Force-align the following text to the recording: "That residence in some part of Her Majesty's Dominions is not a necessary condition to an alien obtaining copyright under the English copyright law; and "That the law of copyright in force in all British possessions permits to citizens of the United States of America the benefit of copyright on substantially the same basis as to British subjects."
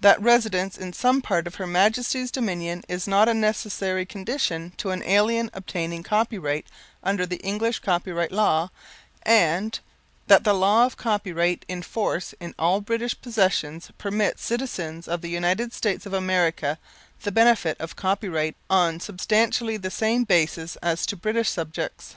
"That 0.00 0.20
residence 0.20 0.76
in 0.76 0.92
some 0.92 1.22
part 1.22 1.46
of 1.46 1.54
Her 1.54 1.66
Majesty's 1.66 2.30
Dominions 2.30 2.84
is 2.86 3.08
not 3.08 3.30
a 3.30 3.32
necessary 3.32 4.04
condition 4.04 4.74
to 4.76 4.90
an 4.90 5.02
alien 5.04 5.50
obtaining 5.54 6.02
copyright 6.02 6.66
under 7.02 7.24
the 7.24 7.38
English 7.38 7.78
copyright 7.78 8.30
law; 8.30 8.68
and 9.22 9.80
"That 10.26 10.44
the 10.44 10.52
law 10.52 10.84
of 10.84 10.98
copyright 10.98 11.64
in 11.66 11.80
force 11.80 12.34
in 12.38 12.54
all 12.58 12.82
British 12.82 13.18
possessions 13.18 13.90
permits 13.96 14.42
to 14.42 14.46
citizens 14.48 15.08
of 15.08 15.22
the 15.22 15.30
United 15.30 15.72
States 15.72 16.04
of 16.04 16.12
America 16.12 16.78
the 17.22 17.32
benefit 17.32 17.80
of 17.80 17.96
copyright 17.96 18.54
on 18.68 19.00
substantially 19.00 19.78
the 19.78 19.90
same 19.90 20.24
basis 20.24 20.76
as 20.82 21.06
to 21.06 21.16
British 21.16 21.48
subjects." 21.48 22.16